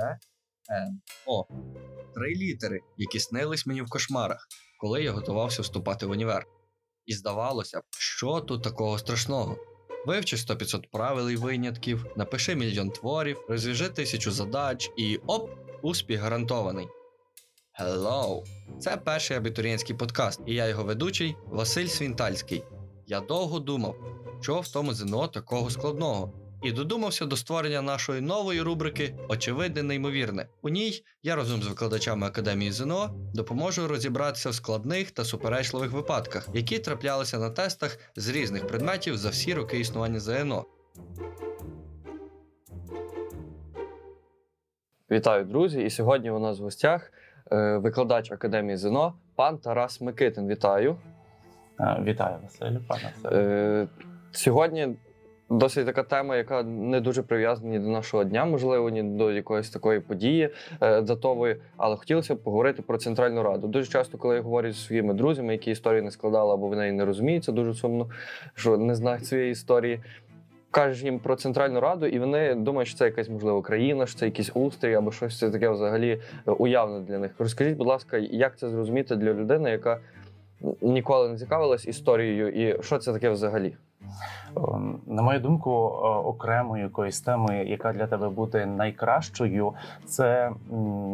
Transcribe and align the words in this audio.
Н. 0.00 1.00
О. 1.26 1.44
Три 2.14 2.34
літери, 2.34 2.80
які 2.96 3.20
снились 3.20 3.66
мені 3.66 3.82
в 3.82 3.88
кошмарах, 3.88 4.48
коли 4.80 5.02
я 5.02 5.12
готувався 5.12 5.62
вступати 5.62 6.06
в 6.06 6.10
універ. 6.10 6.46
І 7.06 7.14
здавалося 7.14 7.80
б, 7.80 7.82
що 7.90 8.40
тут 8.40 8.62
такого 8.62 8.98
страшного? 8.98 9.56
Вивчи 10.06 10.36
100-500 10.36 10.82
правил 10.92 11.30
і 11.30 11.36
винятків, 11.36 12.06
напиши 12.16 12.54
мільйон 12.54 12.90
творів, 12.90 13.44
розв'яжи 13.48 13.88
тисячу 13.88 14.30
задач 14.30 14.90
і 14.96 15.16
оп, 15.26 15.50
успіх 15.82 16.20
гарантований. 16.20 16.88
Hello! 17.80 18.42
Це 18.80 18.96
перший 18.96 19.36
абітурієнтський 19.36 19.96
подкаст, 19.96 20.40
і 20.46 20.54
я 20.54 20.66
його 20.66 20.84
ведучий 20.84 21.36
Василь 21.46 21.86
Свінтальський. 21.86 22.64
Я 23.06 23.20
довго 23.20 23.60
думав, 23.60 23.96
що 24.40 24.60
в 24.60 24.68
тому 24.68 24.94
ЗНО 24.94 25.28
такого 25.28 25.70
складного, 25.70 26.32
і 26.64 26.72
додумався 26.72 27.26
до 27.26 27.36
створення 27.36 27.82
нашої 27.82 28.20
нової 28.20 28.62
рубрики 28.62 29.14
Очевидне 29.28 29.82
неймовірне. 29.82 30.46
У 30.62 30.68
ній 30.68 31.04
я 31.22 31.36
разом 31.36 31.62
з 31.62 31.68
викладачами 31.68 32.26
Академії 32.26 32.72
ЗНО 32.72 33.10
допоможу 33.34 33.88
розібратися 33.88 34.50
в 34.50 34.54
складних 34.54 35.10
та 35.10 35.24
суперечливих 35.24 35.92
випадках, 35.92 36.48
які 36.54 36.78
траплялися 36.78 37.38
на 37.38 37.50
тестах 37.50 37.98
з 38.16 38.28
різних 38.28 38.66
предметів 38.66 39.16
за 39.16 39.28
всі 39.28 39.54
роки 39.54 39.80
існування 39.80 40.20
ЗНО. 40.20 40.64
Вітаю, 45.10 45.44
друзі! 45.44 45.82
І 45.82 45.90
сьогодні 45.90 46.30
у 46.30 46.38
нас 46.38 46.60
в 46.60 46.62
гостях 46.62 47.12
е, 47.52 47.76
викладач 47.76 48.32
Академії 48.32 48.76
ЗНО, 48.76 49.14
пан 49.36 49.58
Тарас 49.58 50.00
Микитин. 50.00 50.48
Вітаю. 50.48 50.96
Е, 51.80 52.02
Вітаю, 52.04 52.36
Василю, 52.42 52.80
пане 52.88 53.12
Василю. 53.22 53.40
Е, 53.40 53.88
Сьогодні 54.32 54.96
досить 55.50 55.86
така 55.86 56.02
тема, 56.02 56.36
яка 56.36 56.62
не 56.62 57.00
дуже 57.00 57.22
прив'язана 57.22 57.70
ні 57.70 57.78
до 57.78 57.88
нашого 57.88 58.24
дня, 58.24 58.44
можливо, 58.44 58.90
ні 58.90 59.02
до 59.02 59.32
якоїсь 59.32 59.70
такої 59.70 60.00
події 60.00 60.50
е, 60.80 61.00
датової. 61.00 61.56
Але 61.76 61.96
хотілося 61.96 62.34
б 62.34 62.38
поговорити 62.38 62.82
про 62.82 62.98
Центральну 62.98 63.42
Раду. 63.42 63.66
Дуже 63.66 63.90
часто, 63.90 64.18
коли 64.18 64.34
я 64.34 64.40
говорю 64.40 64.72
зі 64.72 64.78
своїми 64.78 65.14
друзями, 65.14 65.52
які 65.52 65.70
історії 65.70 66.02
не 66.02 66.10
складали 66.10 66.52
або 66.52 66.68
в 66.68 66.76
неї 66.76 66.92
не 66.92 67.04
розуміють, 67.04 67.44
це 67.44 67.52
дуже 67.52 67.74
сумно, 67.74 68.08
що 68.54 68.76
не 68.76 68.94
знають 68.94 69.26
цієї 69.26 69.50
історії. 69.50 70.00
Кажеш 70.70 71.02
їм 71.02 71.18
про 71.18 71.36
Центральну 71.36 71.80
Раду, 71.80 72.06
і 72.06 72.18
вони 72.18 72.54
думають, 72.54 72.88
що 72.88 72.98
це 72.98 73.04
якась 73.04 73.28
можливо 73.28 73.62
країна, 73.62 74.06
що 74.06 74.18
це 74.18 74.26
якийсь 74.26 74.50
устрій 74.54 74.94
або 74.94 75.12
щось 75.12 75.38
це 75.38 75.50
таке 75.50 75.68
взагалі 75.68 76.20
е, 76.48 76.50
уявне 76.50 77.00
для 77.00 77.18
них. 77.18 77.30
Розкажіть, 77.38 77.76
будь 77.76 77.86
ласка, 77.86 78.16
як 78.16 78.58
це 78.58 78.68
зрозуміти 78.68 79.16
для 79.16 79.32
людини, 79.32 79.70
яка 79.70 80.00
ніколи 80.80 81.28
не 81.28 81.38
цікавилась 81.38 81.86
історією, 81.86 82.48
і 82.48 82.82
що 82.82 82.98
це 82.98 83.12
таке 83.12 83.30
взагалі? 83.30 83.76
Ем, 84.56 85.00
На 85.06 85.22
мою 85.22 85.40
думку, 85.40 85.70
е, 85.70 86.08
окремою 86.08 86.82
якоїсь 86.82 87.20
теми, 87.20 87.64
яка 87.64 87.92
для 87.92 88.06
тебе 88.06 88.28
буде 88.28 88.66
найкращою, 88.66 89.72
це 90.06 90.52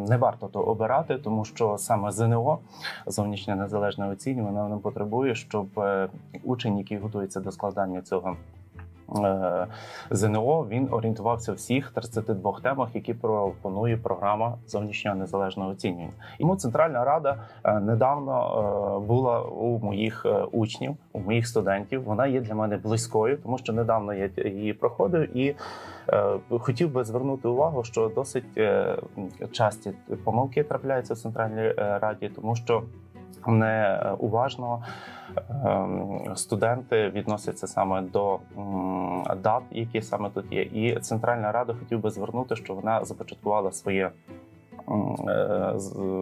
не 0.07 0.17
варто 0.17 0.47
то 0.47 0.59
обирати, 0.59 1.17
тому 1.17 1.45
що 1.45 1.77
саме 1.77 2.11
ЗНО, 2.11 2.59
зовнішнє 3.05 3.55
незалежне 3.55 4.07
оцінювання, 4.07 4.63
воно 4.63 4.79
потребує, 4.79 5.35
щоб 5.35 5.79
е, 5.79 6.07
учень, 6.43 6.77
який 6.77 6.97
готується 6.97 7.39
до 7.39 7.51
складання 7.51 8.01
цього. 8.01 8.35
Е, 9.15 9.67
ЗНО 10.11 10.67
він 10.69 10.87
орієнтувався 10.91 11.51
в 11.51 11.55
всіх 11.55 11.91
32 11.91 12.59
темах, 12.63 12.89
які 12.93 13.13
пропонує 13.13 13.97
програма 13.97 14.57
зовнішнього 14.67 15.17
незалежного 15.17 15.69
оцінювання. 15.69 16.11
Тому 16.39 16.55
Центральна 16.55 17.05
Рада 17.05 17.37
е, 17.63 17.79
недавно 17.79 18.33
е, 19.03 19.07
була 19.07 19.41
у 19.41 19.79
моїх 19.79 20.25
учнів, 20.51 20.95
у 21.13 21.19
моїх 21.19 21.47
студентів. 21.47 22.03
Вона 22.03 22.27
є 22.27 22.41
для 22.41 22.55
мене 22.55 22.77
близькою, 22.77 23.37
тому 23.37 23.57
що 23.57 23.73
недавно 23.73 24.13
я 24.13 24.29
її 24.45 24.73
проходив 24.73 25.37
і 25.37 25.55
хотів 26.49 26.91
би 26.91 27.03
звернути 27.03 27.47
увагу, 27.47 27.83
що 27.83 28.11
досить 28.15 28.59
часті 29.51 29.91
помилки 30.23 30.63
трапляються 30.63 31.13
в 31.13 31.17
Центральній 31.17 31.71
Раді, 31.77 32.29
тому 32.35 32.55
що 32.55 32.83
неуважно 33.47 34.83
ем, 35.65 36.21
студенти 36.35 37.09
відносяться 37.09 37.67
саме 37.67 38.01
до 38.01 38.39
дат, 39.43 39.63
які 39.71 40.01
саме 40.01 40.29
тут 40.29 40.51
є. 40.51 40.61
І 40.61 40.99
Центральна 40.99 41.51
Рада 41.51 41.73
хотів 41.73 41.99
би 41.99 42.09
звернути, 42.09 42.55
що 42.55 42.73
вона 42.73 43.05
започаткувала 43.05 43.71
своє. 43.71 44.11
е, 45.29 45.73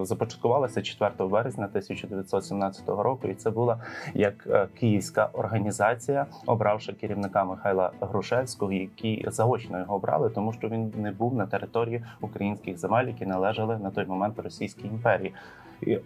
Започаткувалася 0.03 0.81
4 0.81 1.29
березня 1.29 1.65
1917 1.65 2.89
року, 2.89 3.27
і 3.27 3.33
це 3.33 3.49
була 3.49 3.77
як 4.13 4.47
е, 4.49 4.67
київська 4.79 5.29
організація, 5.33 6.25
обравши 6.45 6.93
керівника 6.93 7.43
Михайла 7.43 7.91
Грушевського, 8.01 8.71
які 8.71 9.25
заочно 9.27 9.79
його 9.79 9.95
обрали, 9.95 10.29
тому 10.29 10.53
що 10.53 10.67
він 10.69 10.93
не 10.97 11.11
був 11.11 11.35
на 11.35 11.45
території 11.45 12.03
українських 12.21 12.77
земель, 12.77 13.05
які 13.05 13.25
належали 13.25 13.77
на 13.77 13.91
той 13.91 14.05
момент 14.05 14.39
Російській 14.39 14.87
імперії. 14.87 15.33
І 15.81 15.99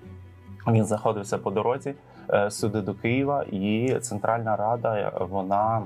він 0.67 0.85
знаходився 0.85 1.37
по 1.37 1.51
дорозі 1.51 1.93
е, 2.29 2.51
сюди 2.51 2.81
до 2.81 2.93
Києва, 2.93 3.43
і 3.51 3.95
Центральна 4.01 4.55
Рада 4.55 5.11
вона. 5.29 5.83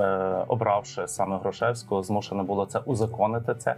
е, 0.00 0.44
Обравши 0.48 1.08
саме 1.08 1.38
Грошевського, 1.38 2.02
змушено 2.02 2.44
було 2.44 2.66
це 2.66 2.78
узаконити 2.78 3.54
це, 3.54 3.74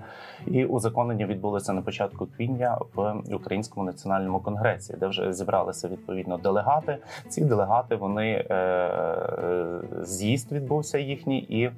і 0.47 0.65
узаконення 0.65 1.27
відбулося 1.27 1.73
на 1.73 1.83
початку 1.83 2.27
квітня 2.37 2.79
в 2.95 3.23
Українському 3.35 3.87
національному 3.87 4.41
конгресі, 4.41 4.97
де 5.01 5.07
вже 5.07 5.33
зібралися 5.33 5.89
відповідно 5.89 6.39
делегати. 6.39 6.99
Ці 7.29 7.45
делегати 7.45 7.97
вони 7.97 8.47
е, 8.51 9.81
з'їзд 10.03 10.53
відбувся 10.53 10.99
їхній 10.99 11.39
і. 11.39 11.71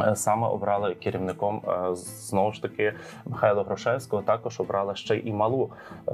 Е, 0.00 0.16
Саме 0.16 0.46
обрали 0.46 0.94
керівником 0.94 1.62
е, 1.68 1.94
знову 1.94 2.52
ж 2.52 2.62
таки 2.62 2.94
Михайла 3.24 3.62
Грошевського. 3.62 4.22
Також 4.22 4.60
обрали 4.60 4.96
ще 4.96 5.16
і 5.16 5.32
малу 5.32 5.70
е, 6.08 6.12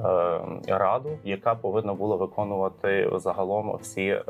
раду, 0.67 1.09
яка 1.23 1.55
повинна 1.55 1.93
була 1.93 2.15
виконувати 2.15 3.11
загалом 3.15 3.77
всі 3.81 4.21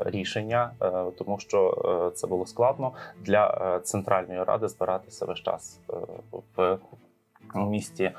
рішення, 0.00 0.70
тому 1.18 1.38
що 1.38 1.74
це 2.14 2.26
було 2.26 2.46
складно 2.46 2.92
для 3.20 3.78
центральної 3.82 4.44
ради 4.44 4.68
збиратися 4.68 5.26
весь 5.26 5.38
час 5.38 5.80
в 7.54 7.66
місті. 7.66 8.12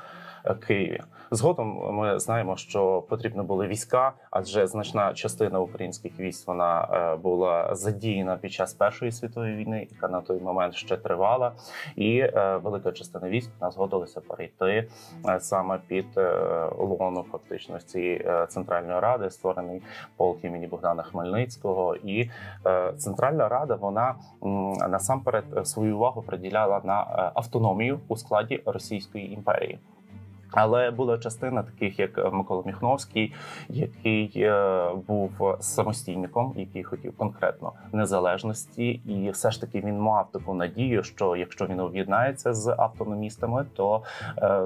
Києві 0.54 1.00
згодом 1.30 1.94
ми 1.94 2.18
знаємо, 2.18 2.56
що 2.56 3.02
потрібно 3.08 3.44
були 3.44 3.66
війська, 3.66 4.12
адже 4.30 4.66
значна 4.66 5.14
частина 5.14 5.60
українських 5.60 6.20
військ 6.20 6.48
вона 6.48 6.88
е, 6.92 7.16
була 7.16 7.74
задіяна 7.74 8.36
під 8.36 8.52
час 8.52 8.74
Першої 8.74 9.12
світової 9.12 9.56
війни, 9.56 9.86
яка 9.90 10.08
на 10.08 10.20
той 10.20 10.40
момент 10.40 10.74
ще 10.74 10.96
тривала, 10.96 11.52
і 11.96 12.18
е, 12.18 12.60
велика 12.62 12.92
частина 12.92 13.28
військ 13.28 13.50
вона 13.60 13.70
згодилася 13.70 14.20
перейти 14.20 14.88
е, 15.28 15.40
саме 15.40 15.78
під 15.86 16.06
лону 16.78 17.24
фактично 17.32 17.80
цієї 17.80 18.26
центральної 18.48 19.00
ради, 19.00 19.30
створений 19.30 19.82
полк 20.16 20.44
імені 20.44 20.66
Богдана 20.66 21.02
Хмельницького. 21.02 21.96
І 21.96 22.30
центральна 22.96 23.48
рада 23.48 23.74
вона 23.74 24.14
насамперед 24.88 25.44
свою 25.64 25.96
увагу 25.96 26.22
приділяла 26.22 26.80
на 26.84 27.30
автономію 27.34 28.00
у 28.08 28.16
складі 28.16 28.62
Російської 28.66 29.32
імперії. 29.32 29.78
Але 30.50 30.90
була 30.90 31.18
частина 31.18 31.62
таких, 31.62 31.98
як 31.98 32.32
Микола 32.32 32.62
Міхновський, 32.66 33.34
який 33.68 34.32
е, 34.36 34.90
був 35.06 35.56
самостійником, 35.60 36.54
який 36.56 36.84
хотів 36.84 37.16
конкретно 37.16 37.72
незалежності, 37.92 38.88
і 38.90 39.30
все 39.30 39.50
ж 39.50 39.60
таки 39.60 39.80
він 39.80 39.98
мав 39.98 40.30
таку 40.32 40.54
надію, 40.54 41.02
що 41.02 41.36
якщо 41.36 41.66
він 41.66 41.80
об'єднається 41.80 42.54
з 42.54 42.74
автономістами, 42.78 43.66
то 43.76 44.02
е, 44.38 44.60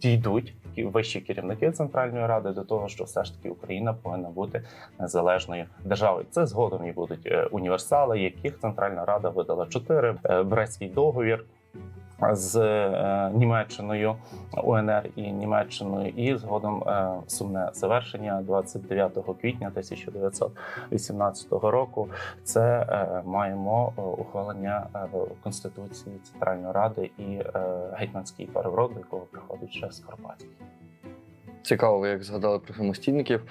дійдуть 0.00 0.54
вищі 0.76 1.20
керівники 1.20 1.70
Центральної 1.70 2.26
ради 2.26 2.50
до 2.50 2.62
того, 2.62 2.88
що 2.88 3.04
все 3.04 3.24
ж 3.24 3.36
таки 3.36 3.50
Україна 3.50 3.92
повинна 3.92 4.28
бути 4.28 4.62
незалежною 4.98 5.64
державою. 5.84 6.26
Це 6.30 6.46
згодом 6.46 6.86
і 6.86 6.92
будуть 6.92 7.26
е, 7.26 7.44
універсали, 7.50 8.20
яких 8.20 8.60
Центральна 8.60 9.04
Рада 9.04 9.28
видала 9.28 9.66
чотири 9.66 10.16
Е, 10.24 10.42
Брестський 10.42 10.88
договір. 10.88 11.44
З 12.32 12.56
е, 12.56 13.30
Німеччиною 13.34 14.16
УНР 14.64 15.10
і 15.16 15.32
Німеччиною, 15.32 16.08
і 16.08 16.36
згодом 16.36 16.82
е, 16.82 17.12
сумне 17.26 17.70
завершення 17.72 18.42
29 18.42 19.12
квітня 19.40 19.68
1918 19.68 21.52
року. 21.52 22.08
Це 22.44 22.86
е, 22.88 23.22
маємо 23.24 23.92
ухвалення 24.18 24.86
Конституції 25.42 26.16
Центральної 26.32 26.72
Ради 26.72 27.10
і 27.18 27.40
гетьманський 27.92 28.46
переворот, 28.46 28.94
до 28.94 28.98
якого 28.98 29.22
приходить 29.22 29.70
ще 29.70 29.92
Скоропадський. 29.92 30.50
Цікаво, 31.66 31.98
ви 31.98 32.08
як 32.08 32.24
згадали 32.24 32.58
про 32.58 32.74
самостійників. 32.74 33.42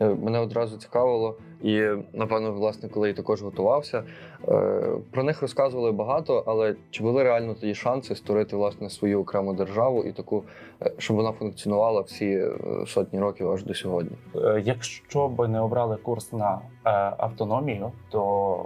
Е, 0.00 0.08
Мене 0.08 0.38
одразу 0.38 0.76
цікавило, 0.76 1.36
і 1.62 1.82
напевно, 2.12 2.52
власне, 2.52 2.88
коли 2.88 3.08
я 3.08 3.14
також 3.14 3.42
готувався, 3.42 4.02
е, 4.48 4.82
про 5.10 5.22
них 5.22 5.42
розказували 5.42 5.92
багато, 5.92 6.44
але 6.46 6.74
чи 6.90 7.02
були 7.02 7.22
реально 7.22 7.54
тоді 7.54 7.74
шанси 7.74 8.16
створити 8.16 8.56
власне 8.56 8.90
свою 8.90 9.20
окрему 9.20 9.52
державу 9.54 10.04
і 10.04 10.12
таку, 10.12 10.44
е, 10.82 10.92
щоб 10.98 11.16
вона 11.16 11.32
функціонувала 11.32 12.00
всі 12.00 12.44
сотні 12.86 13.20
років 13.20 13.50
аж 13.50 13.64
до 13.64 13.74
сьогодні? 13.74 14.16
Якщо 14.64 15.28
б 15.28 15.48
не 15.48 15.60
обрали 15.60 15.96
курс 15.96 16.32
на 16.32 16.60
автономію, 17.18 17.92
то 18.10 18.64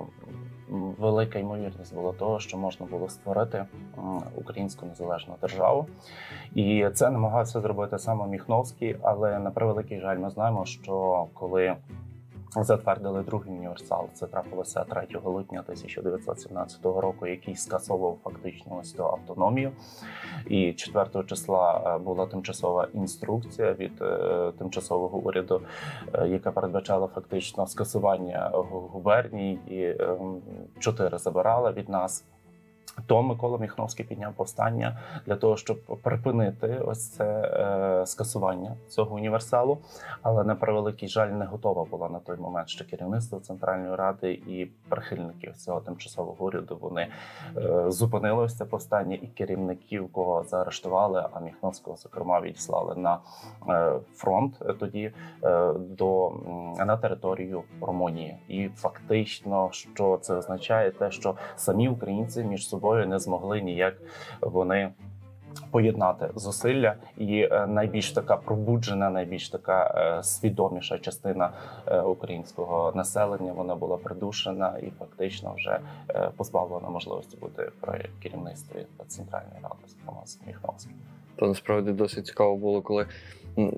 велика 0.69 1.39
ймовірність 1.39 1.95
була 1.95 2.13
того, 2.13 2.41
що 2.41 2.59
можна 2.59 2.87
було 2.87 3.09
створити 3.09 3.67
українську 4.35 4.87
незалежну 4.87 5.35
державу. 5.41 5.87
І 6.55 6.89
це 6.95 7.11
намагався 7.11 7.61
зробити 7.61 7.99
саме 7.99 8.27
Міхновський, 8.27 8.97
але 9.03 9.39
на 9.39 9.51
превеликий 9.51 10.01
жаль, 10.01 10.19
ми 10.19 10.31
знаємо, 10.31 10.65
що 10.65 11.27
коли 11.35 11.77
затвердили 12.57 13.23
другий 13.23 13.53
універсал, 13.53 14.09
це 14.15 14.27
трапилося 14.27 14.85
3 14.85 15.07
липня 15.25 15.61
1917 15.61 16.85
року, 16.85 17.27
який 17.27 17.57
скасовував 17.57 18.19
фактично 18.25 18.79
ось 18.81 18.93
ту 18.93 19.05
автономію. 19.05 19.73
І 20.47 20.73
4 20.73 21.25
числа 21.25 21.83
е, 21.97 21.99
була 21.99 22.27
тимчасова 22.27 22.89
інструкція 22.95 23.73
від 23.73 24.03
е, 24.03 24.53
тимчасового 24.59 25.19
уряду, 25.19 25.61
е, 26.15 26.29
яка 26.29 26.53
передбачала 26.53 27.07
фактично 27.07 27.67
скасування 27.67 28.51
гу- 28.55 28.89
губерній, 28.89 29.53
і 29.67 30.03
ем, 30.03 30.43
чотири 30.79 31.19
забирала 31.19 31.73
від 31.73 31.89
нас. 31.89 32.25
То 33.07 33.23
Микола 33.23 33.59
Міхновський 33.59 34.07
підняв 34.07 34.33
повстання 34.33 34.99
для 35.27 35.37
того, 35.37 35.57
щоб 35.57 35.79
припинити 36.03 36.83
ось 36.87 37.09
це 37.09 37.25
е, 37.25 38.07
скасування 38.07 38.77
цього 38.89 39.17
універсалу. 39.17 39.79
Але 40.23 40.45
на 40.45 40.55
превеликий 40.55 41.09
жаль, 41.09 41.29
не 41.29 41.45
готова 41.45 41.85
була 41.85 42.09
на 42.09 42.19
той 42.19 42.37
момент 42.37 42.69
ще 42.69 42.85
керівництво 42.85 43.41
Центральної 43.41 43.95
ради 43.95 44.33
і 44.33 44.71
прихильників 44.89 45.57
цього 45.57 45.81
тимчасового 45.81 46.45
уряду. 46.45 46.79
Вони 46.81 47.09
е, 47.57 47.91
зупинили 47.91 48.45
ось 48.45 48.57
це 48.57 48.65
повстання, 48.65 49.19
і 49.23 49.27
керівників, 49.27 50.13
кого 50.13 50.45
заарештували, 50.45 51.25
а 51.33 51.41
Міхновського, 51.41 51.97
зокрема, 51.97 52.41
відіслали 52.41 52.95
на 52.97 53.19
е, 53.69 53.93
фронт 54.15 54.63
тоді 54.81 55.13
е, 55.45 55.73
до 55.73 56.33
на 56.79 56.97
територію 56.97 57.63
Румунії. 57.81 58.37
І 58.49 58.69
фактично, 58.69 59.69
що 59.73 60.19
це 60.23 60.35
означає, 60.35 60.91
те, 60.91 61.11
що 61.11 61.35
самі 61.57 61.89
українці 61.89 62.45
між 62.45 62.69
собою 62.69 62.76
не 63.07 63.19
змогли 63.19 63.61
ніяк 63.61 63.95
вони. 64.41 64.93
Поєднати 65.71 66.31
зусилля, 66.35 66.95
і 67.17 67.41
е, 67.41 67.67
найбільш 67.67 68.13
така 68.13 68.37
пробуджена, 68.37 69.11
найбільш 69.11 69.49
така 69.49 69.95
е, 69.97 70.23
свідоміша 70.23 70.99
частина 70.99 71.51
е, 71.87 72.01
українського 72.01 72.93
населення 72.95 73.53
вона 73.53 73.75
була 73.75 73.97
придушена 73.97 74.79
і 74.83 74.91
фактично 74.99 75.55
вже 75.57 75.81
позбавлена 76.37 76.89
можливості 76.89 77.37
бути 77.37 77.71
при 77.81 78.09
керівництві 78.23 78.87
центральної 79.07 79.61
ради, 79.63 79.75
з 80.25 80.47
Міхновським. 80.47 80.93
То 81.37 81.47
насправді 81.47 81.93
досить 81.93 82.27
цікаво 82.27 82.57
було, 82.57 82.83
коли 82.83 83.07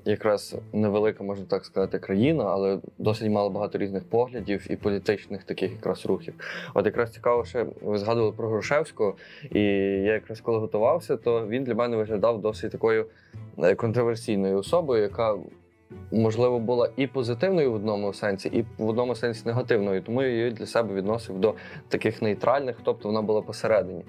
якраз 0.05 0.55
невелика, 0.73 1.23
можна 1.23 1.45
так 1.45 1.65
сказати, 1.65 1.99
країна, 1.99 2.43
але 2.47 2.79
досить 2.97 3.31
мало 3.31 3.49
багато 3.49 3.77
різних 3.77 4.03
поглядів 4.03 4.67
і 4.69 4.75
політичних 4.75 5.43
таких 5.43 5.71
якраз 5.71 6.05
рухів. 6.05 6.33
От 6.73 6.85
якраз 6.85 7.11
цікаво, 7.11 7.45
що 7.45 7.67
ви 7.81 7.97
згадували 7.97 8.31
про 8.31 8.49
Грушевського, 8.49 9.15
і 9.51 9.59
я 9.59 10.13
якраз 10.13 10.41
коли 10.41 10.59
готувався, 10.59 11.17
то 11.17 11.47
він 11.47 11.63
для 11.63 11.75
мене 11.75 11.97
виглядав 11.97 12.41
досить 12.41 12.71
такою 12.71 13.05
е, 13.57 13.75
контроверсійною 13.75 14.57
особою, 14.57 15.01
яка. 15.01 15.35
Можливо, 16.11 16.59
була 16.59 16.89
і 16.97 17.07
позитивною 17.07 17.71
в 17.71 17.75
одному 17.75 18.13
сенсі, 18.13 18.49
і 18.49 18.65
в 18.77 18.89
одному 18.89 19.15
сенсі 19.15 19.41
негативною. 19.45 20.01
Тому 20.01 20.23
я 20.23 20.29
її 20.29 20.51
для 20.51 20.65
себе 20.65 20.93
відносив 20.95 21.39
до 21.39 21.53
таких 21.87 22.21
нейтральних, 22.21 22.75
тобто 22.83 23.07
вона 23.07 23.21
була 23.21 23.41
посередині. 23.41 24.03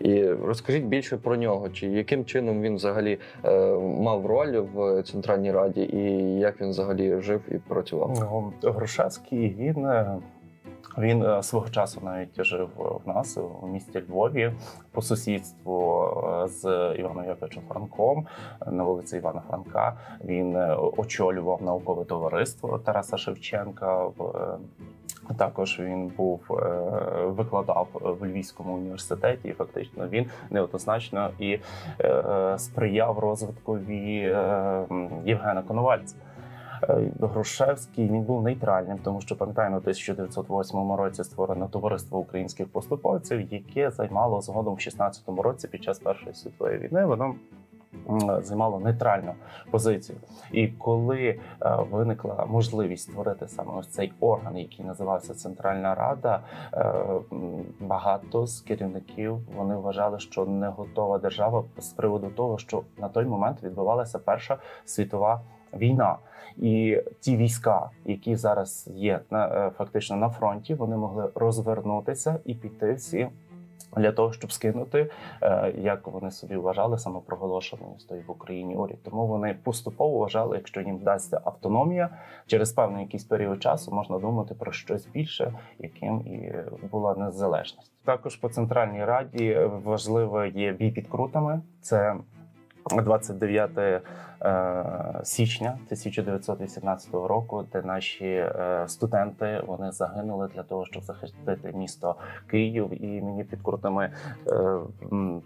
І 0.00 0.24
розкажіть 0.24 0.84
більше 0.84 1.16
про 1.16 1.36
нього, 1.36 1.68
чи 1.68 1.86
яким 1.86 2.24
чином 2.24 2.62
він 2.62 2.74
взагалі 2.74 3.18
е, 3.44 3.74
мав 3.78 4.26
роль 4.26 4.58
в 4.74 5.02
Центральній 5.02 5.52
Раді, 5.52 5.80
і 5.82 6.00
як 6.38 6.60
він 6.60 6.68
взагалі 6.70 7.20
жив 7.20 7.40
і 7.48 7.54
працював. 7.58 8.52
Ну, 8.62 8.70
Грушевський 8.70 9.54
він. 9.58 9.86
е, 9.86 10.16
Він 10.98 11.22
е, 11.22 11.42
свого 11.42 11.68
часу 11.68 12.00
навіть 12.04 12.44
жив 12.44 12.68
в 13.04 13.08
нас 13.08 13.38
у 13.62 13.66
місті 13.66 14.02
Львові 14.08 14.52
по 14.92 15.02
сусідству 15.02 16.08
з 16.46 16.94
Іваном 16.98 17.24
Яковичем 17.24 17.62
Франком 17.68 18.26
на 18.66 18.84
вулиці 18.84 19.16
Івана 19.16 19.42
Франка. 19.48 19.96
Він 20.24 20.56
очолював 20.96 21.62
наукове 21.62 22.04
товариство 22.04 22.78
Тараса 22.78 23.16
Шевченка. 23.16 24.04
в, 24.04 24.58
Також 25.38 25.80
він 25.80 26.06
був 26.06 26.40
е, 26.50 26.54
викладав 27.26 27.88
в 28.20 28.26
Львівському 28.26 28.74
університеті. 28.74 29.48
І 29.48 29.52
фактично 29.52 30.08
він 30.08 30.26
неоднозначно 30.50 31.30
і 31.38 31.58
е, 32.00 32.54
сприяв 32.58 33.18
розвиткові 33.18 34.18
е, 34.18 34.84
Євгена 35.24 35.62
Коновальця. 35.62 36.16
Грушевський 37.20 38.08
він 38.08 38.22
був 38.22 38.42
нейтральним, 38.42 38.98
тому 38.98 39.20
що 39.20 39.36
пам'ятаємо, 39.36 39.76
у 39.76 39.78
1908 39.78 40.92
році 40.92 41.24
створено 41.24 41.68
товариство 41.68 42.18
українських 42.18 42.68
поступовців, 42.68 43.52
яке 43.52 43.90
займало 43.90 44.40
згодом 44.40 44.74
в 44.74 44.78
16-му 44.78 45.42
році 45.42 45.68
під 45.68 45.84
час 45.84 45.98
Першої 45.98 46.34
світової 46.34 46.78
війни. 46.78 47.04
Воно 47.04 47.34
займало 48.42 48.80
нейтральну 48.80 49.32
позицію. 49.70 50.18
І 50.52 50.68
коли 50.68 51.20
е, 51.26 51.38
виникла 51.90 52.46
можливість 52.46 53.10
створити 53.10 53.48
саме 53.48 53.72
ось 53.76 53.88
цей 53.88 54.12
орган, 54.20 54.56
який 54.56 54.84
називався 54.84 55.34
Центральна 55.34 55.94
Рада, 55.94 56.40
е, 56.72 56.94
багато 57.80 58.46
з 58.46 58.60
керівників 58.60 59.38
вони 59.56 59.76
вважали, 59.76 60.18
що 60.18 60.44
не 60.44 60.68
готова 60.68 61.18
держава 61.18 61.64
з 61.78 61.88
приводу 61.88 62.28
того, 62.28 62.58
що 62.58 62.82
на 62.98 63.08
той 63.08 63.24
момент 63.24 63.62
відбувалася 63.62 64.18
Перша 64.18 64.56
світова 64.84 65.40
війна. 65.76 66.16
І 66.56 67.02
ті 67.20 67.36
війська, 67.36 67.90
які 68.04 68.36
зараз 68.36 68.90
є 68.94 69.20
на 69.30 69.46
е, 69.46 69.70
фактично 69.70 70.16
на 70.16 70.28
фронті, 70.28 70.74
вони 70.74 70.96
могли 70.96 71.30
розвернутися 71.34 72.38
і 72.44 72.54
піти 72.54 72.92
всі 72.92 73.28
для 73.96 74.12
того, 74.12 74.32
щоб 74.32 74.52
скинути, 74.52 75.10
е, 75.42 75.74
як 75.78 76.06
вони 76.06 76.30
собі 76.30 76.56
вважали, 76.56 76.98
самопроголошений 76.98 77.88
стоїть 77.98 78.28
в 78.28 78.30
Україні 78.30 78.76
уряд. 78.76 79.02
Тому 79.02 79.26
вони 79.26 79.56
поступово 79.62 80.18
вважали, 80.18 80.56
якщо 80.56 80.80
їм 80.80 80.96
вдасться 80.96 81.40
автономія, 81.44 82.10
через 82.46 82.72
певний 82.72 83.02
якийсь 83.02 83.24
період 83.24 83.62
часу 83.62 83.92
можна 83.92 84.18
думати 84.18 84.54
про 84.54 84.72
щось 84.72 85.06
більше, 85.06 85.52
яким 85.78 86.20
і 86.20 86.52
була 86.90 87.14
незалежність. 87.14 87.92
Також 88.04 88.36
по 88.36 88.48
центральній 88.48 89.04
раді 89.04 89.60
важливо 89.84 90.44
є 90.44 90.72
бій 90.72 90.90
під 90.90 91.08
крутами. 91.08 91.60
Це 91.80 92.16
29 92.90 93.78
е, 93.78 94.00
січня 95.22 95.70
1918 95.70 97.14
року, 97.14 97.64
де 97.72 97.82
наші 97.82 98.26
е, 98.26 98.84
студенти 98.86 99.62
вони 99.66 99.92
загинули 99.92 100.48
для 100.54 100.62
того, 100.62 100.84
щоб 100.86 101.02
захистити 101.02 101.72
місто 101.72 102.14
Київ. 102.50 103.04
І 103.04 103.22
мені 103.22 103.44
під 103.44 103.62
крутими 103.62 104.10
е, 104.46 104.78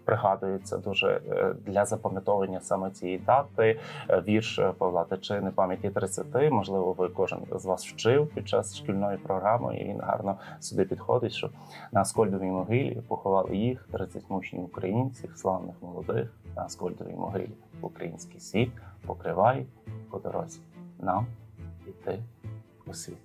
пригадується 0.05 0.79
дуже 0.79 1.21
е, 1.31 1.55
для 1.67 1.85
запам'ятовування 1.85 2.61
саме 2.61 2.91
цієї 2.91 3.19
дати. 3.19 3.81
е, 4.11 4.21
Вірш 4.21 4.61
Павла 4.79 5.05
Тичини 5.05 5.51
пам'яті 5.51 5.91
30. 5.91 6.27
Можливо, 6.51 6.93
ви 6.93 7.09
кожен 7.09 7.39
з 7.53 7.65
вас 7.65 7.87
вчив 7.87 8.29
під 8.35 8.49
час 8.49 8.77
шкільної 8.77 9.19
програми, 9.19 9.77
і 9.77 9.85
він 9.85 10.01
гарно 10.01 10.37
сюди 10.61 10.85
підходить, 10.85 11.33
що 11.33 11.51
на 11.93 12.01
Аскольдовій 12.01 12.51
могилі 12.51 13.03
поховали 13.09 13.57
їх 13.57 13.89
30 13.93 14.23
мужніх 14.29 14.65
українців, 14.65 15.33
славних 15.37 15.75
молодих 15.83 16.33
на 16.57 16.63
Аскольдовій 16.63 17.15
могилі. 17.17 17.51
Український 17.81 18.41
світ 18.41 18.71
покривай 19.07 19.67
по 20.11 20.19
дорозі. 20.19 20.61
Нам 20.99 21.27
іти 21.87 22.19
у 22.87 22.95
світ. 22.95 23.17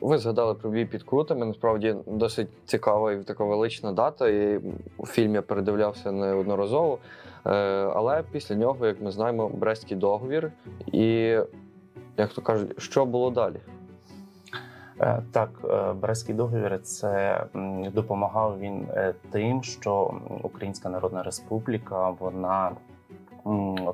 Ви 0.00 0.18
згадали 0.18 0.54
про 0.54 0.70
бій 0.70 0.84
під 0.84 1.02
крутами. 1.02 1.46
Насправді 1.46 1.96
досить 2.06 2.48
цікава 2.64 3.12
і 3.12 3.22
така 3.22 3.44
велична 3.44 3.92
дата. 3.92 4.28
І 4.28 4.60
у 4.96 5.06
фільмі 5.06 5.34
я 5.34 5.42
передивлявся 5.42 6.12
неодноразово. 6.12 6.98
Е, 7.46 7.50
Але 7.94 8.22
після 8.32 8.54
нього, 8.54 8.86
як 8.86 9.02
ми 9.02 9.10
знаємо, 9.10 9.48
Брестський 9.48 9.96
договір. 9.96 10.52
І 10.92 11.06
як 12.16 12.32
то 12.34 12.42
кажуть, 12.42 12.82
що 12.82 13.06
було 13.06 13.30
далі? 13.30 13.56
Е, 15.00 15.22
Так, 15.32 15.50
е, 15.64 15.92
Брестський 15.92 16.34
договір 16.34 16.82
це 16.82 17.44
допомагав 17.94 18.58
він 18.58 18.86
тим, 19.30 19.62
що 19.62 20.14
Українська 20.42 20.88
Народна 20.88 21.22
Республіка 21.22 22.10
вона 22.10 22.70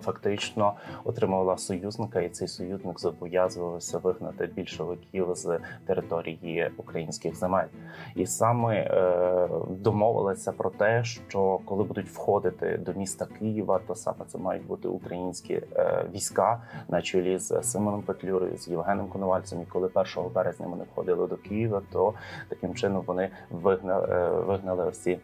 фактично 0.00 0.74
отримувала 1.04 1.56
союзника, 1.56 2.20
і 2.20 2.28
цей 2.28 2.48
союзник 2.48 3.00
зобов'язувався 3.00 3.98
вигнати 3.98 4.46
більшовиків 4.46 5.28
з 5.34 5.58
території 5.86 6.70
українських 6.76 7.36
земель. 7.36 7.66
І 8.14 8.26
саме 8.26 8.76
е, 8.76 9.48
домовилися 9.70 10.52
про 10.52 10.70
те, 10.70 11.04
що 11.04 11.60
коли 11.64 11.84
будуть 11.84 12.08
входити 12.08 12.78
до 12.78 12.92
міста 12.92 13.26
Києва, 13.38 13.80
то 13.86 13.94
саме 13.94 14.24
це 14.26 14.38
мають 14.38 14.66
бути 14.66 14.88
українські 14.88 15.54
е, 15.54 16.06
війська 16.14 16.62
на 16.88 17.02
чолі 17.02 17.38
з 17.38 17.62
Симоном 17.62 18.02
Петлюрою, 18.02 18.56
з 18.56 18.68
Євгеном 18.68 19.08
Коновальцем. 19.08 19.62
І 19.62 19.66
коли 19.66 19.90
1 19.94 20.32
березня 20.34 20.66
вони 20.66 20.84
входили 20.92 21.26
до 21.26 21.36
Києва, 21.36 21.82
то 21.92 22.14
таким 22.48 22.74
чином 22.74 23.02
вони 23.06 23.28
вигнали, 23.50 24.06
е, 24.10 24.30
вигнали 24.30 24.90
всі. 24.90 25.18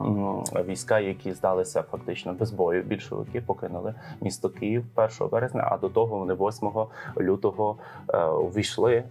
М, 0.00 0.44
Війська, 0.66 1.00
які 1.00 1.32
здалися 1.32 1.82
фактично 1.82 2.32
без 2.32 2.50
бою, 2.50 2.82
більшовики 2.82 3.40
покинули 3.40 3.94
місто 4.20 4.48
Київ 4.48 4.84
1 4.94 5.28
березня. 5.28 5.68
А 5.72 5.78
до 5.78 5.88
того 5.88 6.18
вони 6.18 6.34
8 6.34 6.86
лютого 7.20 7.76
е, 8.08 8.24
увійшли 8.26 9.04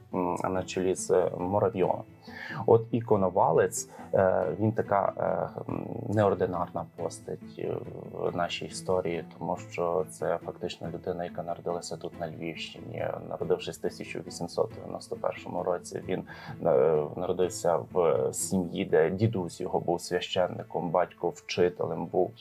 на 0.44 0.64
чолі 0.64 0.96
з 0.96 1.30
Моравйоном. 1.38 2.04
От 2.66 2.86
і 2.92 3.02
Коновалець 3.02 3.90
е, 4.14 4.46
він 4.60 4.72
така 4.72 5.14
е, 5.18 5.74
неординарна 6.14 6.86
постать 6.96 7.40
е, 7.60 7.74
в 8.14 8.36
нашій 8.36 8.66
історії, 8.66 9.24
тому 9.40 9.58
що 9.72 10.06
це 10.10 10.38
фактично 10.46 10.88
людина, 10.94 11.24
яка 11.24 11.44
народилася 11.44 11.98
тут 11.98 12.20
на 12.20 12.28
Львівщині, 12.32 13.06
народившись 13.30 13.78
в 13.78 13.80
1891 13.80 15.62
році. 15.62 16.02
Він 16.08 16.24
е, 16.66 17.04
народився 17.16 17.80
в 17.94 18.30
сім'ї, 18.34 18.86
де 18.86 19.10
дідусь 19.10 19.62
його 19.62 19.80
був 19.80 20.02
священником, 20.02 20.79
батько 20.82 21.30
вчителем 21.30 22.06
був 22.06 22.32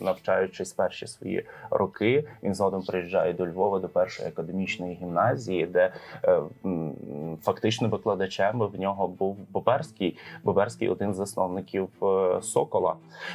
навчаючись 0.00 0.72
перші 0.72 1.06
свої 1.06 1.46
роки. 1.70 2.24
Він 2.42 2.54
згодом 2.54 2.82
приїжджає 2.82 3.32
до 3.32 3.46
Львова 3.46 3.78
до 3.78 3.88
першої 3.88 4.28
академічної 4.28 4.94
гімназії, 4.94 5.66
де 5.66 5.92
е, 6.24 6.40
фактично 7.42 7.88
викладачем 7.88 8.58
в 8.58 8.80
нього 8.80 9.08
був 9.08 9.36
Боберський. 9.50 10.16
Боберський 10.44 10.88
один 10.88 11.14
з 11.14 11.16
засновників 11.16 11.88
е, 12.02 12.42
Сокола. 12.42 12.94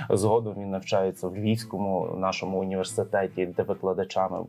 Згодом 0.09 0.55
він 0.57 0.69
навчається 0.69 1.27
в 1.27 1.37
Львівському 1.37 2.15
нашому 2.17 2.59
університеті, 2.59 3.45
де 3.45 3.63
викладачами 3.63 4.45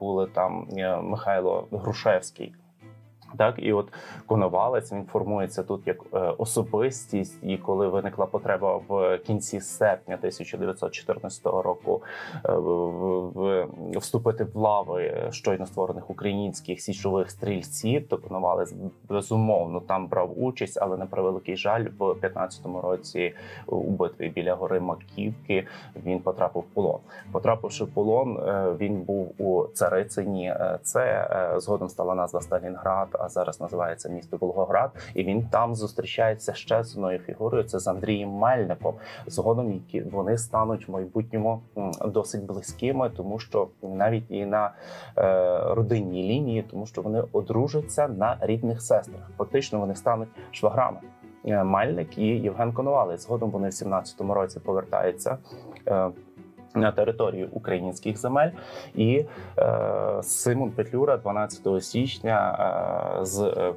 були 0.00 0.26
там 0.26 0.68
е, 0.76 0.96
Михайло 0.96 1.66
Грушевський. 1.70 2.54
Так, 3.36 3.54
і 3.58 3.72
от 3.72 3.92
Коновалець 4.26 4.92
він 4.92 5.04
формується 5.04 5.62
тут 5.62 5.86
як 5.86 5.96
е, 6.14 6.18
особистість, 6.18 7.38
і 7.42 7.58
коли 7.58 7.88
виникла 7.88 8.26
потреба 8.26 8.80
в 8.88 9.18
кінці 9.18 9.60
серпня 9.60 10.14
1914 10.14 11.46
року 11.46 12.02
е, 12.44 13.98
вступити 13.98 14.44
в 14.44 14.56
лави 14.56 15.28
щойно 15.30 15.66
створених 15.66 16.10
українських 16.10 16.80
січових 16.80 17.30
стрільців, 17.30 18.08
то 18.08 18.18
Коновалець 18.18 18.74
безумовно 19.08 19.80
там 19.80 20.06
брав 20.06 20.42
участь, 20.42 20.78
але 20.80 20.96
на 20.96 21.06
превеликий 21.06 21.56
жаль, 21.56 21.86
в 21.98 22.02
15-му 22.02 22.80
році 22.80 23.34
у 23.66 23.90
битві 23.90 24.28
біля 24.28 24.54
гори 24.54 24.80
Маківки 24.80 25.66
він 26.04 26.20
потрапив 26.20 26.62
в 26.62 26.74
полон. 26.74 27.00
Потрапивши 27.32 27.84
в 27.84 27.88
полон, 27.88 28.36
е, 28.36 28.74
він 28.80 29.00
був 29.02 29.34
у 29.38 29.66
Царицині. 29.66 30.48
Е, 30.48 30.78
Це 30.82 31.28
е, 31.30 31.60
згодом 31.60 31.88
стала 31.88 32.14
назва 32.14 32.40
Сталінград, 32.40 33.08
а 33.18 33.28
зараз 33.28 33.60
називається 33.60 34.08
місто 34.08 34.36
Волгоград. 34.40 34.90
І 35.14 35.24
він 35.24 35.42
там 35.42 35.74
зустрічається 35.74 36.54
ще 36.54 36.84
з 36.84 36.94
одною 36.94 37.18
фігурою. 37.18 37.64
Це 37.64 37.78
з 37.78 37.86
Андрієм 37.86 38.30
Мельником. 38.30 38.94
Згодом 39.26 39.72
які 39.72 40.00
вони 40.00 40.38
стануть 40.38 40.88
в 40.88 40.92
майбутньому 40.92 41.62
досить 42.06 42.44
близькими, 42.44 43.10
тому 43.10 43.38
що 43.38 43.68
навіть 43.82 44.24
і 44.28 44.46
на 44.46 44.70
е, 45.18 45.58
родинній 45.74 46.22
лінії, 46.22 46.62
тому 46.62 46.86
що 46.86 47.02
вони 47.02 47.24
одружаться 47.32 48.08
на 48.08 48.36
рідних 48.40 48.82
сестрах. 48.82 49.30
Фактично 49.38 49.80
вони 49.80 49.94
стануть 49.94 50.28
шваграми. 50.50 50.98
Е, 51.44 51.64
Мальник 51.64 52.18
і 52.18 52.26
Євген 52.26 52.72
Коновалець. 52.72 53.22
Згодом 53.22 53.50
вони 53.50 53.68
в 53.68 53.72
17-му 53.72 54.34
році 54.34 54.60
повертаються. 54.60 55.38
е, 55.88 56.10
На 56.74 56.92
території 56.92 57.48
українських 57.52 58.18
земель, 58.18 58.50
і 58.94 59.24
е, 59.58 60.22
Симон 60.22 60.70
Петлюра 60.70 61.16
12 61.16 61.84
січня 61.84 62.58
е, 63.20 63.24
з 63.24 63.42
е, 63.42 63.74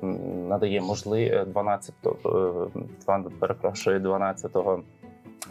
надає 0.50 0.81
можливість 0.81 1.48
12 1.51 1.95
е, 2.05 2.10
два- 3.05 3.24
перепрошую 3.39 4.00
12 4.00 4.51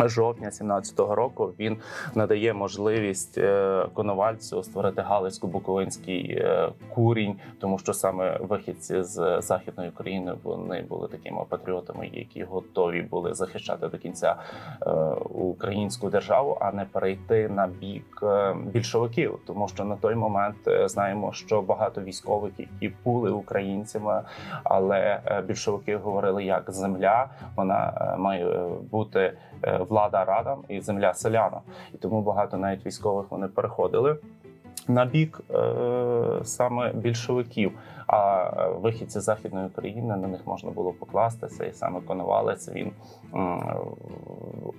жовтня 0.09 0.49
17-го 0.49 1.15
року 1.15 1.53
він 1.59 1.77
надає 2.15 2.53
можливість 2.53 3.39
е, 3.39 3.87
коновальцю 3.95 4.63
створити 4.63 5.03
Галицько-Буковинський 5.03 6.39
е, 6.39 6.69
курінь, 6.95 7.37
тому 7.61 7.79
що 7.79 7.93
саме 7.93 8.39
вихідці 8.41 9.03
з 9.03 9.41
західної 9.41 9.89
України 9.89 10.35
вони 10.43 10.83
були 10.83 11.09
такими 11.09 11.45
патріотами, 11.49 12.11
які 12.13 12.45
готові 12.45 13.03
були 13.03 13.35
захищати 13.35 13.89
до 13.89 13.99
кінця 13.99 14.37
е, 14.87 14.91
українську 15.35 16.11
державу, 16.11 16.59
а 16.61 16.73
не 16.73 16.85
перейти 16.85 17.49
на 17.49 17.67
бік 17.67 18.23
більшовиків, 18.67 19.39
тому 19.47 19.69
що 19.69 19.85
на 19.85 19.97
той 19.97 20.15
момент 20.15 20.57
знаємо, 20.85 21.33
що 21.33 21.63
багато 21.63 22.01
військових, 22.01 22.53
які 22.59 22.95
були 23.05 23.31
українцями, 23.31 24.23
але 24.65 25.21
більшовики 25.47 25.97
говорили, 25.97 26.45
як 26.45 26.71
земля 26.71 27.27
вона 27.57 27.93
має 28.19 28.69
бути 28.91 29.33
влада 29.91 30.25
радам 30.25 30.65
і 30.69 30.81
земля 30.81 31.15
селянам. 31.15 31.61
І 31.95 31.97
тому 31.97 32.23
багато 32.23 32.57
навіть 32.57 32.87
військових 32.87 33.31
вони 33.31 33.49
переходили. 33.49 34.17
На 34.89 35.05
бік 35.05 35.41
е, 35.51 36.41
саме 36.45 36.93
більшовиків, 36.93 37.73
а 38.07 38.51
е, 38.57 38.69
вихідці 38.69 39.21
західної 39.21 39.67
України 39.67 40.17
на 40.17 40.29
них 40.29 40.47
можна 40.47 40.71
було 40.71 40.93
покластися, 40.93 41.65
і 41.65 41.73
саме 41.73 42.01
Коновалець 42.01 42.69
він 42.69 42.93
м, 43.35 43.63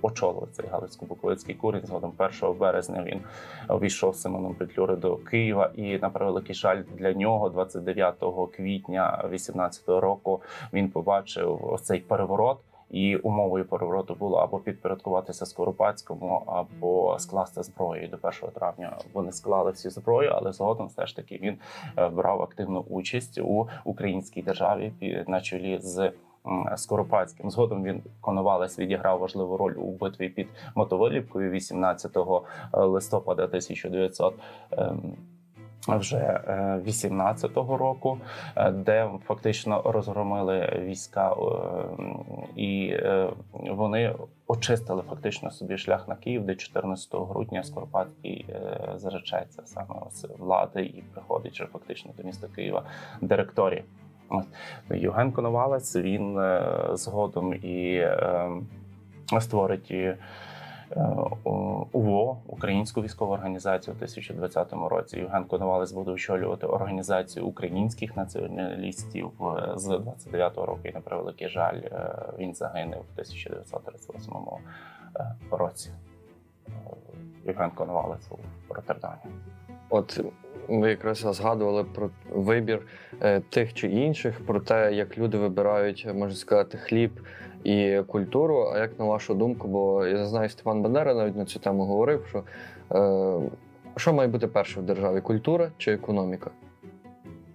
очолив 0.02 0.48
цей 0.52 0.66
Галицько-Буковицький 0.66 1.54
курінь. 1.54 1.86
Згодом 1.86 2.12
1 2.42 2.58
березня 2.58 3.02
він 3.02 3.20
увійшов 3.68 4.14
з 4.14 4.20
Симоном 4.20 4.54
Петлюри 4.54 4.96
до 4.96 5.16
Києва. 5.16 5.70
І 5.76 5.98
на 5.98 6.10
превеликий 6.10 6.54
жаль 6.54 6.82
для 6.96 7.12
нього, 7.12 7.48
29 7.48 8.14
квітня 8.56 9.24
18 9.30 9.88
року, 9.88 10.42
він 10.72 10.90
побачив 10.90 11.78
цей 11.82 12.00
переворот. 12.00 12.58
І 12.92 13.16
умовою 13.16 13.64
перевороту 13.64 14.14
було 14.14 14.38
або 14.38 14.58
підпорядкуватися 14.58 15.46
Скоропадському, 15.46 16.42
або 16.46 17.18
скласти 17.18 17.62
зброю. 17.62 18.08
До 18.08 18.28
1 18.28 18.50
травня 18.54 18.96
вони 19.12 19.32
склали 19.32 19.70
всі 19.70 19.90
зброю, 19.90 20.30
але 20.34 20.52
згодом 20.52 20.86
все 20.86 21.06
ж 21.06 21.16
таки 21.16 21.38
він 21.42 21.58
е, 21.98 22.08
брав 22.08 22.42
активну 22.42 22.84
участь 22.88 23.38
у 23.38 23.68
українській 23.84 24.42
державі 24.42 24.92
на 25.26 25.40
чолі 25.40 25.78
з 25.78 26.12
Скоропадським. 26.76 27.50
Згодом 27.50 27.84
він 27.84 28.02
Коновалець 28.20 28.78
відіграв 28.78 29.18
важливу 29.18 29.56
роль 29.56 29.74
у 29.76 29.90
битві 29.90 30.28
під 30.28 30.48
Мотовилівкою 30.74 31.50
18 31.50 32.16
листопада 32.72 33.44
1900 33.44 34.34
ем, 34.70 35.16
вже 35.88 36.16
е, 36.16 36.80
18-го 36.86 37.76
року, 37.76 38.18
е, 38.56 38.70
де 38.70 39.10
фактично 39.26 39.82
розгромили 39.84 40.82
війська, 40.84 41.32
е, 41.32 41.36
і 42.56 42.86
е, 42.92 43.28
вони 43.52 44.14
очистили 44.46 45.02
фактично 45.08 45.50
собі 45.50 45.78
шлях 45.78 46.08
на 46.08 46.16
Київ, 46.16 46.46
де 46.46 46.54
14 46.54 47.14
грудня 47.14 47.62
Скоропадський 47.62 48.46
е, 48.48 48.78
заречається 48.96 49.62
саме 49.64 49.94
з 50.10 50.28
влади 50.38 50.82
і 50.82 51.04
приходить 51.14 51.52
вже 51.52 51.66
фактично 51.66 52.10
до 52.16 52.22
міста 52.22 52.46
Києва 52.54 52.82
директорії. 53.20 53.84
Євген 54.90 55.32
Коновалець 55.32 55.96
він 55.96 56.38
е, 56.38 56.62
згодом 56.92 57.54
і 57.54 57.94
е, 57.94 58.50
створить 59.40 59.88
е, 59.90 60.16
УВО 61.92 62.38
Українську 62.46 63.02
військову 63.02 63.32
організацію 63.32 63.94
у 63.94 63.98
2020 63.98 64.72
році. 64.72 65.16
Євген 65.16 65.44
Коновалець 65.44 65.92
буде 65.92 66.10
очолювати 66.10 66.66
організацію 66.66 67.46
українських 67.46 68.16
націоналістів 68.16 69.30
е, 69.40 69.72
з 69.76 69.88
29-го 69.88 70.66
року. 70.66 70.80
І 70.84 70.92
на 70.92 71.00
превеликий 71.00 71.48
жаль, 71.48 71.80
е, 71.84 72.16
він 72.38 72.54
загинув 72.54 73.00
в 73.00 73.12
1938 73.12 74.34
е, 75.16 75.34
році. 75.50 75.90
Е, 76.68 76.72
Євген 77.46 77.70
Коновалець 77.70 78.28
у 78.30 78.74
Роттердамі. 78.74 79.16
От 79.88 80.20
ви 80.68 80.90
якраз 80.90 81.18
згадували 81.18 81.84
про 81.84 82.10
вибір 82.30 82.86
е, 83.20 83.40
тих 83.40 83.74
чи 83.74 83.88
інших, 83.88 84.46
про 84.46 84.60
те, 84.60 84.94
як 84.94 85.18
люди 85.18 85.38
вибирають, 85.38 86.06
можна 86.14 86.36
сказати, 86.36 86.78
хліб 86.78 87.20
і 87.64 88.02
культуру. 88.06 88.72
А 88.74 88.78
як 88.78 88.98
на 88.98 89.04
вашу 89.04 89.34
думку, 89.34 89.68
бо 89.68 90.06
я 90.06 90.26
знаю, 90.26 90.48
Степан 90.48 90.82
Бандера 90.82 91.14
навіть 91.14 91.36
на 91.36 91.44
цю 91.44 91.58
тему 91.58 91.84
говорив, 91.84 92.24
що 92.28 92.42
е, 92.98 93.50
що 93.96 94.12
має 94.12 94.28
бути 94.28 94.46
перше 94.46 94.80
в 94.80 94.82
державі 94.82 95.20
культура 95.20 95.70
чи 95.78 95.92
економіка? 95.92 96.50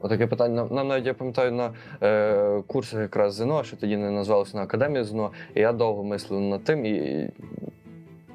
Отаке 0.01 0.27
питання. 0.27 0.67
Нам, 0.71 0.87
навіть 0.87 1.05
я 1.05 1.13
пам'ятаю 1.13 1.51
на 1.51 1.71
е, 2.03 2.61
курсах 2.67 2.99
якраз 2.99 3.33
ЗНО, 3.33 3.63
що 3.63 3.77
тоді 3.77 3.97
не 3.97 4.11
назвалося 4.11 4.57
на 4.57 4.63
академію 4.63 5.03
ЗНО, 5.03 5.31
і 5.55 5.59
я 5.59 5.73
довго 5.73 6.03
мислив 6.03 6.41
над 6.41 6.63
тим. 6.63 6.85
І, 6.85 7.29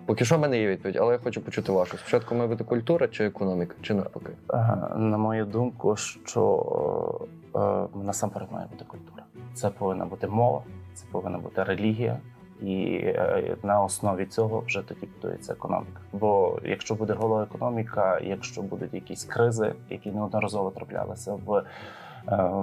поки 0.06 0.24
що 0.24 0.36
в 0.36 0.40
мене 0.40 0.58
є 0.58 0.68
відповідь, 0.68 0.96
але 1.00 1.12
я 1.12 1.18
хочу 1.18 1.40
почути 1.40 1.72
вашу. 1.72 1.96
Спочатку 1.96 2.34
має 2.34 2.48
бути 2.48 2.64
культура 2.64 3.08
чи 3.08 3.24
економіка, 3.24 3.74
чи 3.82 3.94
навпаки? 3.94 4.32
Е, 4.50 4.56
На 4.96 5.18
мою 5.18 5.44
думку, 5.44 5.96
що 5.96 7.20
е, 7.54 7.58
насамперед 8.04 8.48
має 8.52 8.66
бути 8.66 8.84
культура. 8.84 9.22
Це 9.54 9.68
повинна 9.70 10.04
бути 10.04 10.26
мова, 10.26 10.62
це 10.94 11.06
повинна 11.12 11.38
бути 11.38 11.62
релігія, 11.62 12.18
і 12.62 13.00
е, 13.04 13.56
на 13.62 13.82
основі 13.82 14.26
цього 14.26 14.61
вже 14.61 14.82
тоді 14.82 15.06
будується 15.06 15.52
економіка. 15.52 16.00
Бо 16.12 16.58
якщо 16.64 16.94
буде 16.94 17.12
гола 17.12 17.42
економіка, 17.42 18.20
якщо 18.22 18.62
будуть 18.62 18.94
якісь 18.94 19.25
кризи, 19.25 19.75
які 19.90 20.11
неодноразово 20.11 20.70
траплялися 20.70 21.34
в 21.46 21.56
е, 21.56 21.62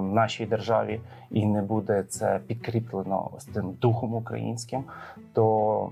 нашій 0.00 0.46
державі, 0.46 1.00
і 1.30 1.46
не 1.46 1.62
буде 1.62 2.02
це 2.02 2.40
підкріплено 2.46 3.30
з 3.38 3.44
тим 3.44 3.72
духом 3.72 4.14
українським, 4.14 4.84
то 5.32 5.90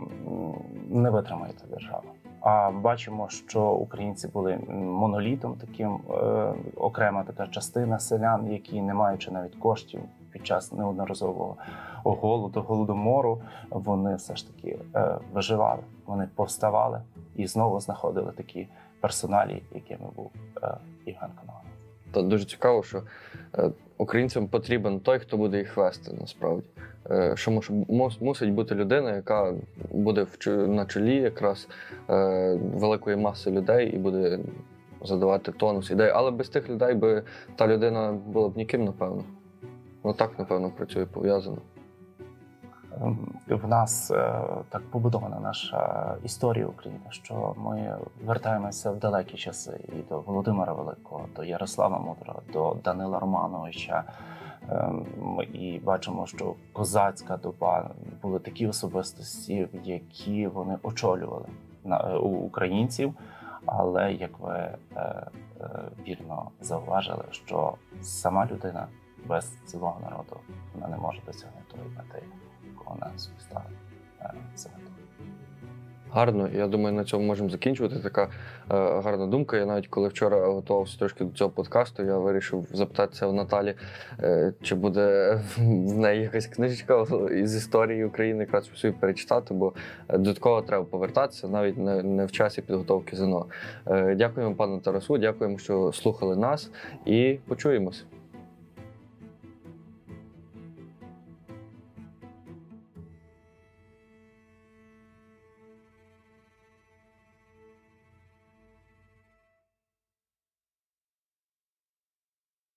не 0.88 1.11
витримає 1.11 1.52
ця 1.57 1.66
держава. 1.66 2.02
А 2.40 2.71
бачимо, 2.71 3.28
що 3.28 3.71
українці 3.71 4.28
були 4.28 4.59
монолітом, 4.68 5.54
таким 5.54 5.99
е, 6.11 6.52
окрема 6.76 7.23
така 7.23 7.47
частина 7.47 7.99
селян, 7.99 8.52
які 8.52 8.83
не 8.83 8.95
маючи 8.95 9.30
навіть 9.30 9.57
коштів 9.57 10.00
під 10.38 10.47
час 10.47 10.73
неодноразового 10.73 11.57
голоду, 12.04 12.61
голодомору, 12.61 13.40
вони 13.71 14.14
все 14.14 14.37
ж 14.37 14.47
таки 14.47 14.78
е, 14.95 15.18
виживали. 15.33 15.83
Вони 16.07 16.28
повставали 16.35 17.00
і 17.37 17.47
знову 17.47 17.80
знаходили 17.80 18.33
такі 18.37 18.68
персоналі, 19.00 19.62
якими 19.75 20.07
був 20.16 20.30
е, 20.62 20.76
Євген 21.07 21.30
Коновалов. 21.40 21.64
Та 22.12 22.23
дуже 22.23 22.45
цікаво, 22.45 22.83
що 22.83 23.02
е, 23.59 23.71
українцям 23.99 24.47
потрібен 24.49 25.00
той, 25.00 25.18
хто 25.18 25.37
буде 25.37 25.59
їх 25.59 25.76
вести 25.76 26.12
насправді. 26.21 26.66
Е, 27.11 27.33
що 27.37 27.50
муш, 27.50 27.71
мус- 27.71 28.25
мусить 28.25 28.52
бути 28.52 28.75
людина, 28.75 29.16
яка 29.16 29.54
буде 29.92 30.23
в, 30.23 30.49
на 30.68 30.87
чолі 30.87 31.16
якраз 31.16 31.68
е, 32.11 32.59
великої 32.75 33.16
маси 33.16 33.50
людей 33.50 33.90
і 33.90 33.99
буде 33.99 34.38
задавати 35.04 35.52
тонус 35.52 35.90
ідей. 35.90 36.11
Але 36.14 36.30
без 36.30 36.49
тих 36.49 36.68
людей 36.68 36.95
би 36.95 37.23
та 37.57 37.66
людина 37.66 38.12
була 38.12 38.49
б 38.49 38.57
ніким, 38.57 38.85
напевно. 38.85 39.25
Ну 40.05 40.12
так, 40.12 40.38
напевно, 40.38 40.71
працює 40.71 41.07
пов'язано. 41.07 41.59
Ем, 43.02 43.35
В 43.49 43.69
нас 43.69 44.11
е, 44.11 44.43
так 44.69 44.83
побудована 44.90 45.40
наша 45.40 46.17
історія 46.25 46.67
України, 46.67 47.05
що 47.11 47.55
ми 47.59 47.99
вертаємося 48.25 48.90
в 48.90 48.99
далекі 48.99 49.37
часи 49.37 49.81
і 49.88 50.09
до 50.09 50.21
Володимира 50.21 50.73
Великого, 50.73 51.26
до 51.37 51.45
Ярослава 51.45 51.99
Мудрого, 51.99 52.43
до 52.52 52.76
Данила 52.85 53.19
Романовича. 53.19 54.05
Ем, 54.71 55.07
Ми 55.19 55.45
і 55.45 55.78
бачимо, 55.78 56.26
що 56.26 56.55
козацька 56.73 57.37
доба 57.37 57.90
були 58.23 58.38
такі 58.38 58.67
особистості, 58.67 59.69
які 59.85 60.47
вони 60.47 60.78
очолювали 60.83 61.47
е, 61.87 62.14
у 62.14 62.28
українців. 62.28 63.14
Але 63.67 64.12
як 64.12 64.38
ви 64.38 64.55
е, 64.97 65.26
вірно 66.07 66.50
зауважили, 66.61 67.25
що 67.31 67.75
сама 68.02 68.47
людина 68.47 68.87
без 69.26 69.56
цілого 69.64 70.00
народу 70.00 70.37
вона 70.75 70.88
не 70.88 70.96
може 70.96 71.20
досягнути 71.26 71.76
мети, 71.96 72.22
яку 72.70 72.84
вона 72.90 73.18
собі 73.18 73.40
ставить 73.40 73.78
е. 74.20 74.30
Гарно, 76.12 76.48
я 76.54 76.66
думаю, 76.66 76.94
на 76.94 77.04
цьому 77.04 77.26
можемо 77.26 77.48
закінчувати. 77.48 77.96
Така 77.96 78.22
е, 78.22 78.28
гарна 79.00 79.26
думка. 79.26 79.56
Я 79.56 79.66
навіть 79.66 79.88
коли 79.88 80.08
вчора 80.08 80.46
готувався 80.46 80.98
трошки 80.98 81.25
до 81.25 81.32
цього 81.32 81.50
подкасту, 81.50 82.02
я 82.02 82.18
вирішив 82.18 82.66
запитатися 82.72 83.26
в 83.26 83.32
Наталі, 83.32 83.75
е, 84.20 84.52
чи 84.62 84.75
буде 84.75 85.34
в 85.56 85.98
неї 85.98 86.22
якась 86.22 86.46
книжечка 86.46 87.04
із 87.32 87.56
історії 87.56 88.04
України, 88.04 88.40
якраз 88.40 88.70
собі 88.75 88.94
перечитати, 89.00 89.54
бо 89.54 89.72
е, 90.08 90.18
додатково 90.18 90.62
треба 90.62 90.84
повертатися 90.84 91.48
навіть 91.48 91.78
не, 91.78 92.02
не 92.02 92.26
в 92.26 92.32
часі 92.32 92.62
підготовки 92.62 93.16
ЗНО. 93.16 93.46
Е, 93.87 94.14
дякуємо, 94.14 94.54
пане 94.54 94.80
Тарасу, 94.80 95.18
дякуємо, 95.18 95.58
що 95.58 95.92
слухали 95.92 96.37
нас, 96.37 96.70
і 97.06 97.38
почуємось. 97.48 98.04